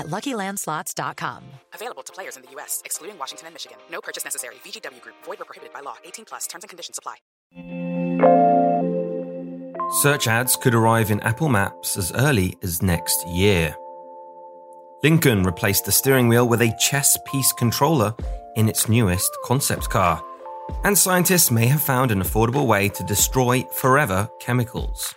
[0.00, 1.44] at LuckyLandSlots.com.
[1.72, 3.78] Available to players in the U.S., excluding Washington and Michigan.
[3.92, 4.56] No purchase necessary.
[4.64, 5.14] VGW Group.
[5.24, 5.96] Void where prohibited by law.
[6.04, 6.48] 18 plus.
[6.48, 7.16] Terms and conditions apply.
[10.02, 13.76] Search ads could arrive in Apple Maps as early as next year.
[15.02, 18.14] Lincoln replaced the steering wheel with a chess piece controller
[18.56, 20.22] in its newest concept car.
[20.84, 25.14] And scientists may have found an affordable way to destroy forever chemicals.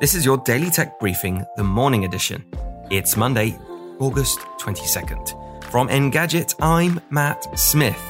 [0.00, 2.44] This is your Daily Tech Briefing, the morning edition.
[2.90, 3.58] It's Monday,
[3.98, 5.64] August 22nd.
[5.64, 8.00] From Engadget, I'm Matt Smith.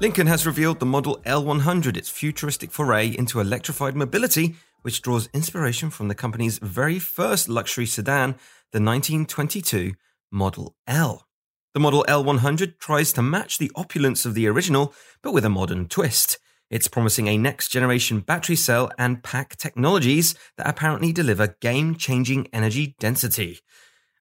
[0.00, 5.90] Lincoln has revealed the Model L100, its futuristic foray into electrified mobility, which draws inspiration
[5.90, 8.32] from the company's very first luxury sedan,
[8.72, 9.94] the 1922
[10.30, 11.26] Model L.
[11.74, 14.92] The Model L100 tries to match the opulence of the original,
[15.22, 16.38] but with a modern twist.
[16.70, 22.48] It's promising a next generation battery cell and pack technologies that apparently deliver game changing
[22.52, 23.58] energy density.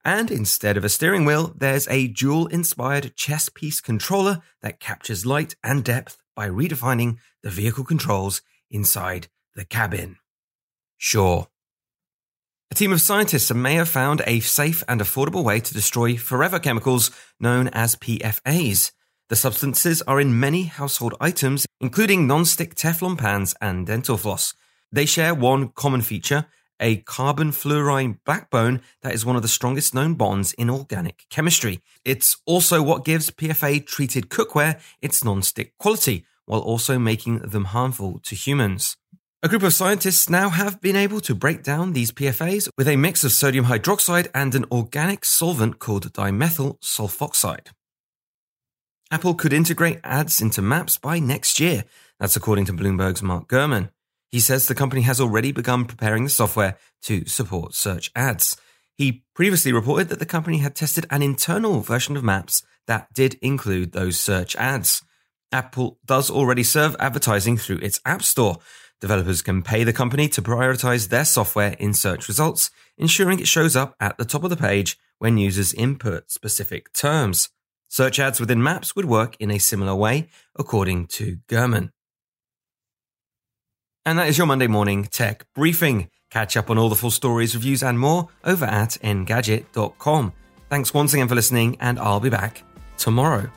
[0.04, 5.26] And instead of a steering wheel, there's a dual inspired chess piece controller that captures
[5.26, 10.18] light and depth by redefining the vehicle controls inside the cabin.
[11.00, 11.48] Sure.
[12.70, 16.60] A team of scientists may have found a safe and affordable way to destroy forever
[16.60, 18.92] chemicals known as PFAs.
[19.30, 24.54] The substances are in many household items, including non-stick Teflon pans and dental floss.
[24.92, 26.48] They share one common feature,
[26.82, 31.82] a carbon fluorine backbone that is one of the strongest known bonds in organic chemistry.
[32.04, 38.20] It's also what gives PFA treated cookware its non-stick quality, while also making them harmful
[38.24, 38.98] to humans.
[39.42, 42.98] A group of scientists now have been able to break down these PFAs with a
[42.98, 47.68] mix of sodium hydroxide and an organic solvent called dimethyl sulfoxide.
[49.10, 51.86] Apple could integrate ads into maps by next year.
[52.20, 53.92] That's according to Bloomberg's Mark Gurman.
[54.30, 58.58] He says the company has already begun preparing the software to support search ads.
[58.98, 63.36] He previously reported that the company had tested an internal version of Maps that did
[63.36, 65.02] include those search ads.
[65.54, 68.58] Apple does already serve advertising through its App Store.
[69.02, 73.76] Developers can pay the company to prioritize their software in search results, ensuring it shows
[73.76, 77.50] up at the top of the page when users input specific terms.
[77.88, 81.92] Search ads within Maps would work in a similar way, according to Gurman.
[84.06, 86.10] And that is your Monday morning tech briefing.
[86.30, 90.34] Catch up on all the full stories, reviews, and more over at engadget.com.
[90.70, 92.64] Thanks once again for listening, and I'll be back
[92.98, 93.50] tomorrow.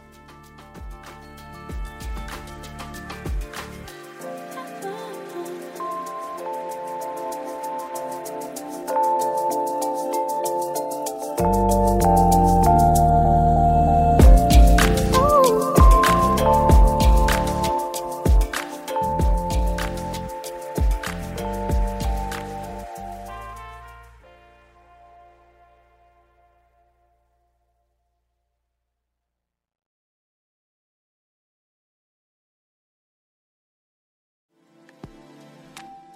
[11.42, 12.41] Thank you,